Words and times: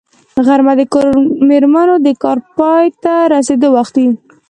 غرمه 0.45 0.73
د 0.79 0.81
کور 0.93 1.05
مېرمنو 1.47 1.95
د 2.05 2.07
کار 2.23 2.37
پای 2.57 2.85
ته 3.03 3.13
رسېدو 3.33 3.67
وخت 3.77 3.93
وي 4.01 4.09